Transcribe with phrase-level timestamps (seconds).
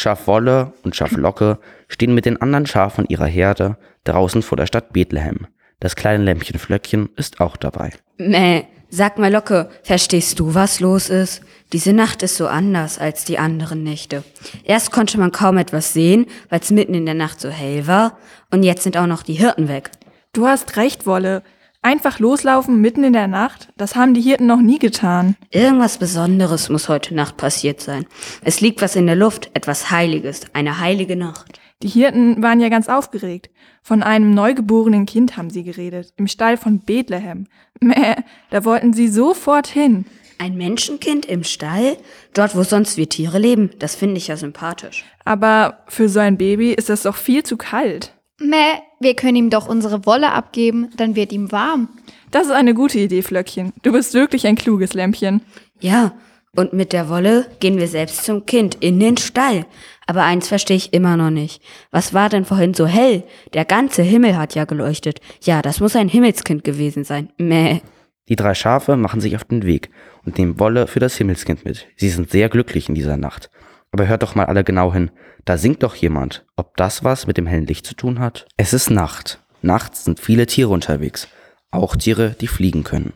[0.00, 4.66] Schaf Wolle und Schaf Locke stehen mit den anderen Schafen ihrer Herde draußen vor der
[4.66, 5.46] Stadt Bethlehem.
[5.78, 7.92] Das kleine Lämpchen Flöckchen ist auch dabei.
[8.18, 11.42] Mäh, sag mal Locke, verstehst du, was los ist?
[11.72, 14.24] Diese Nacht ist so anders als die anderen Nächte.
[14.64, 18.18] Erst konnte man kaum etwas sehen, weil es mitten in der Nacht so hell war,
[18.50, 19.90] und jetzt sind auch noch die Hirten weg.
[20.32, 21.42] Du hast recht, Wolle.
[21.82, 25.36] Einfach loslaufen mitten in der Nacht, das haben die Hirten noch nie getan.
[25.50, 28.04] Irgendwas Besonderes muss heute Nacht passiert sein.
[28.44, 31.58] Es liegt was in der Luft, etwas Heiliges, eine heilige Nacht.
[31.82, 33.48] Die Hirten waren ja ganz aufgeregt.
[33.82, 37.46] Von einem neugeborenen Kind haben sie geredet, im Stall von Bethlehem.
[37.80, 38.16] Mäh,
[38.50, 40.04] da wollten sie sofort hin.
[40.36, 41.96] Ein Menschenkind im Stall?
[42.34, 43.70] Dort, wo sonst wir Tiere leben?
[43.78, 45.06] Das finde ich ja sympathisch.
[45.24, 48.14] Aber für so ein Baby ist das doch viel zu kalt.
[48.38, 51.88] Mäh, wir können ihm doch unsere Wolle abgeben, dann wird ihm warm.
[52.30, 53.72] Das ist eine gute Idee, Flöckchen.
[53.82, 55.40] Du bist wirklich ein kluges Lämpchen.
[55.80, 56.12] Ja,
[56.54, 59.64] und mit der Wolle gehen wir selbst zum Kind in den Stall.
[60.06, 61.62] Aber eins verstehe ich immer noch nicht.
[61.90, 63.22] Was war denn vorhin so hell?
[63.54, 65.20] Der ganze Himmel hat ja geleuchtet.
[65.42, 67.30] Ja, das muss ein Himmelskind gewesen sein.
[67.38, 67.80] Mäh.
[68.28, 69.90] Die drei Schafe machen sich auf den Weg
[70.26, 71.86] und nehmen Wolle für das Himmelskind mit.
[71.96, 73.50] Sie sind sehr glücklich in dieser Nacht.
[73.92, 75.10] Aber hört doch mal alle genau hin.
[75.44, 76.44] Da singt doch jemand.
[76.56, 78.46] Ob das was mit dem hellen Licht zu tun hat?
[78.56, 79.40] Es ist Nacht.
[79.62, 81.28] Nachts sind viele Tiere unterwegs.
[81.70, 83.12] Auch Tiere, die fliegen können.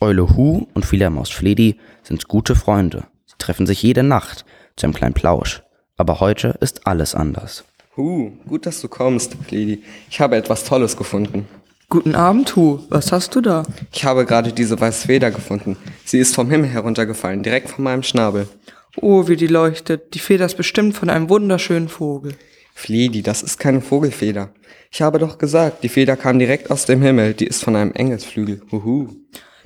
[0.00, 3.04] Eule Hu und Fledermaus Fledi sind gute Freunde.
[3.26, 4.44] Sie treffen sich jede Nacht
[4.76, 5.62] zu einem kleinen Plausch.
[5.96, 7.64] Aber heute ist alles anders.
[7.96, 9.82] Hu, gut, dass du kommst, Lady.
[10.08, 11.46] Ich habe etwas Tolles gefunden.
[11.90, 12.80] Guten Abend, Hu.
[12.88, 13.64] Was hast du da?
[13.92, 15.76] Ich habe gerade diese weiße Feder gefunden.
[16.04, 18.48] Sie ist vom Himmel heruntergefallen, direkt von meinem Schnabel.
[18.96, 20.14] Oh, wie die leuchtet.
[20.14, 22.34] Die Feder ist bestimmt von einem wunderschönen Vogel.
[22.74, 24.52] Fliedi, das ist keine Vogelfeder.
[24.90, 27.34] Ich habe doch gesagt, die Feder kam direkt aus dem Himmel.
[27.34, 28.62] Die ist von einem Engelsflügel.
[28.72, 29.08] Huhu.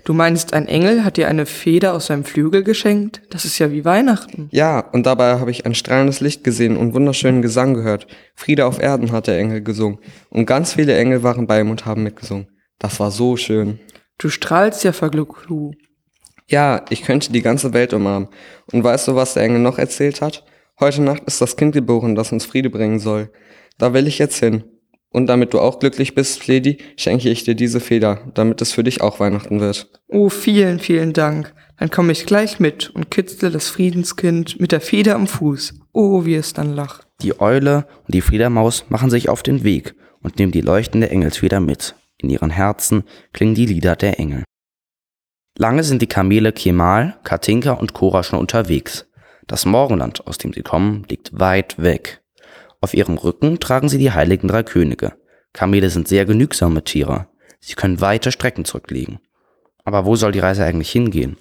[0.05, 3.22] Du meinst, ein Engel hat dir eine Feder aus seinem Flügel geschenkt?
[3.31, 4.48] Das ist ja wie Weihnachten.
[4.53, 8.06] Ja, und dabei habe ich ein strahlendes Licht gesehen und wunderschönen Gesang gehört.
[8.34, 9.98] Friede auf Erden hat der Engel gesungen.
[10.28, 12.48] Und ganz viele Engel waren bei ihm und haben mitgesungen.
[12.78, 13.81] Das war so schön.
[14.19, 15.72] Du strahlst ja verglückt, Hu.
[16.49, 18.28] Ja, ich könnte die ganze Welt umarmen.
[18.72, 20.44] Und weißt du, was der Engel noch erzählt hat?
[20.78, 23.31] Heute Nacht ist das Kind geboren, das uns Friede bringen soll.
[23.78, 24.65] Da will ich jetzt hin.
[25.10, 28.83] Und damit du auch glücklich bist, Fledi, schenke ich dir diese Feder, damit es für
[28.83, 29.88] dich auch Weihnachten wird.
[30.09, 31.54] Oh, vielen, vielen Dank.
[31.78, 35.75] Dann komme ich gleich mit und kitzle das Friedenskind mit der Feder am Fuß.
[35.93, 37.06] Oh, wie es dann lacht.
[37.22, 41.60] Die Eule und die Fledermaus machen sich auf den Weg und nehmen die leuchtende Engelsfeder
[41.60, 41.94] mit.
[42.19, 44.43] In ihren Herzen klingen die Lieder der Engel.
[45.56, 49.06] Lange sind die Kamele Kemal, Katinka und Cora schon unterwegs.
[49.47, 52.22] Das Morgenland, aus dem sie kommen, liegt weit weg.
[52.81, 55.12] Auf ihrem Rücken tragen sie die heiligen drei Könige.
[55.53, 57.28] Kamele sind sehr genügsame Tiere.
[57.60, 59.20] Sie können weite Strecken zurücklegen.
[59.84, 61.37] Aber wo soll die Reise eigentlich hingehen?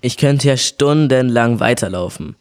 [0.00, 2.36] Ich könnte ja stundenlang weiterlaufen.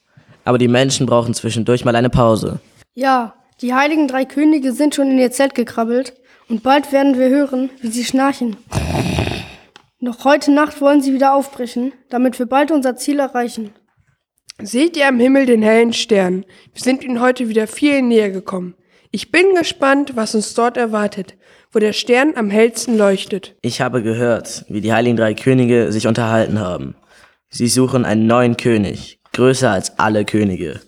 [0.45, 2.61] Aber die Menschen brauchen zwischendurch mal eine Pause.
[2.93, 6.13] Ja, die heiligen drei Könige sind schon in ihr Zelt gekrabbelt
[6.47, 8.55] und bald werden wir hören, wie sie schnarchen.
[9.99, 13.73] Noch heute Nacht wollen sie wieder aufbrechen, damit wir bald unser Ziel erreichen.
[14.61, 16.45] Seht ihr am Himmel den hellen Stern?
[16.73, 18.75] Wir sind ihnen heute wieder viel näher gekommen.
[19.11, 21.35] Ich bin gespannt, was uns dort erwartet,
[21.71, 23.55] wo der Stern am hellsten leuchtet.
[23.61, 26.95] Ich habe gehört, wie die heiligen drei Könige sich unterhalten haben.
[27.49, 30.81] Sie suchen einen neuen König, größer als alle Könige.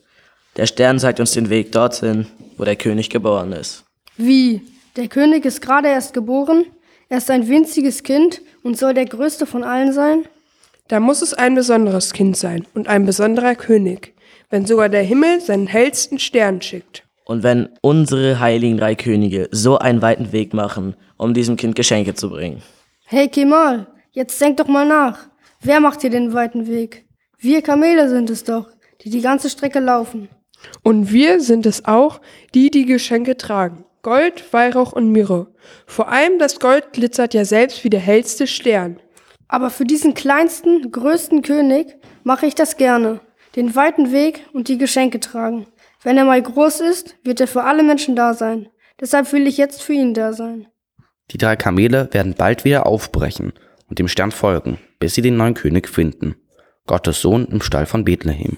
[0.57, 3.85] Der Stern zeigt uns den Weg dorthin, wo der König geboren ist.
[4.17, 4.61] Wie?
[4.97, 6.65] Der König ist gerade erst geboren?
[7.09, 10.25] Er ist ein winziges Kind und soll der größte von allen sein?
[10.89, 14.13] Da muss es ein besonderes Kind sein und ein besonderer König,
[14.49, 17.03] wenn sogar der Himmel seinen hellsten Stern schickt.
[17.23, 22.13] Und wenn unsere heiligen drei Könige so einen weiten Weg machen, um diesem Kind Geschenke
[22.13, 22.61] zu bringen.
[23.05, 25.29] Hey Kemal, jetzt denk doch mal nach.
[25.61, 27.05] Wer macht hier den weiten Weg?
[27.37, 28.69] Wir Kamele sind es doch,
[29.01, 30.27] die die ganze Strecke laufen.
[30.83, 32.19] Und wir sind es auch,
[32.53, 33.85] die die Geschenke tragen.
[34.07, 35.47] Gold, Weihrauch und Myrrhe.
[35.85, 39.01] Vor allem das Gold glitzert ja selbst wie der hellste Stern.
[39.49, 43.19] Aber für diesen kleinsten, größten König mache ich das gerne.
[43.57, 45.67] Den weiten Weg und die Geschenke tragen.
[46.03, 48.69] Wenn er mal groß ist, wird er für alle Menschen da sein.
[49.01, 50.67] Deshalb will ich jetzt für ihn da sein.
[51.31, 53.51] Die drei Kamele werden bald wieder aufbrechen
[53.89, 56.37] und dem Stern folgen, bis sie den neuen König finden.
[56.85, 58.57] Gottes Sohn im Stall von Bethlehem.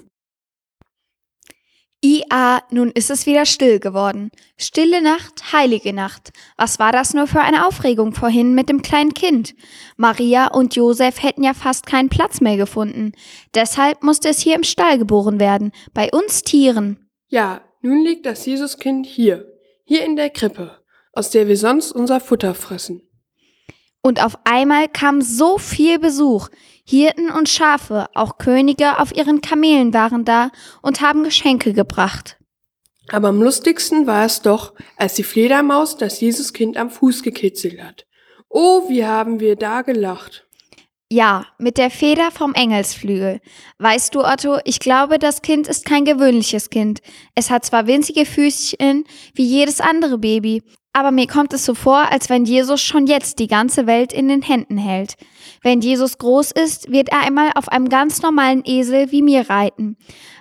[2.01, 4.31] IA, nun ist es wieder still geworden.
[4.57, 6.31] Stille Nacht, heilige Nacht.
[6.55, 9.53] Was war das nur für eine Aufregung vorhin mit dem kleinen Kind?
[9.97, 13.11] Maria und Josef hätten ja fast keinen Platz mehr gefunden.
[13.53, 17.09] Deshalb musste es hier im Stall geboren werden, bei uns Tieren.
[17.27, 19.51] Ja, nun liegt das Jesuskind hier,
[19.83, 20.79] hier in der Krippe,
[21.11, 23.08] aus der wir sonst unser Futter fressen.
[24.01, 26.49] Und auf einmal kam so viel Besuch.
[26.85, 30.49] Hirten und Schafe, auch Könige auf ihren Kamelen waren da
[30.81, 32.37] und haben Geschenke gebracht.
[33.11, 38.05] Aber am lustigsten war es doch, als die Fledermaus das Jesuskind am Fuß gekitzelt hat.
[38.49, 40.47] Oh, wie haben wir da gelacht.
[41.11, 43.41] Ja, mit der Feder vom Engelsflügel.
[43.79, 47.01] Weißt du, Otto, ich glaube, das Kind ist kein gewöhnliches Kind.
[47.33, 50.61] Es hat zwar winzige Füßchen wie jedes andere Baby,
[50.99, 54.27] aber mir kommt es so vor, als wenn Jesus schon jetzt die ganze Welt in
[54.27, 55.15] den Händen hält.
[55.61, 59.95] Wenn Jesus groß ist, wird er einmal auf einem ganz normalen Esel wie mir reiten,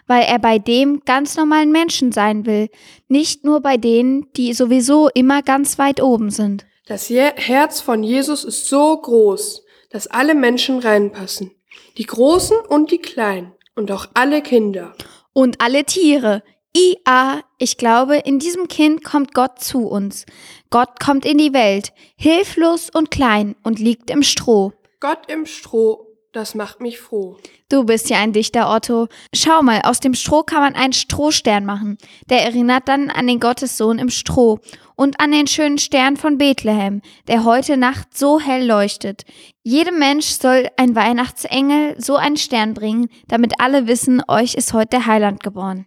[0.09, 2.71] weil er bei dem ganz normalen Menschen sein will,
[3.07, 6.67] nicht nur bei denen, die sowieso immer ganz weit oben sind.
[6.89, 11.53] Das Herz von Jesus ist so groß, dass alle Menschen reinpassen.
[11.99, 14.95] Die Großen und die Kleinen und auch alle Kinder.
[15.33, 16.43] Und alle Tiere.
[16.79, 20.27] IA, ich glaube, in diesem Kind kommt Gott zu uns.
[20.71, 24.73] Gott kommt in die Welt, hilflos und klein und liegt im Stroh.
[25.01, 27.37] Gott im Stroh, das macht mich froh.
[27.69, 29.09] Du bist ja ein Dichter, Otto.
[29.35, 31.99] Schau mal, aus dem Stroh kann man einen Strohstern machen.
[32.31, 34.61] Der erinnert dann an den Gottessohn im Stroh
[34.95, 39.25] und an den schönen Stern von Bethlehem, der heute Nacht so hell leuchtet.
[39.65, 44.91] Jedem Mensch soll ein Weihnachtsengel so einen Stern bringen, damit alle wissen, euch ist heute
[44.91, 45.87] der Heiland geboren.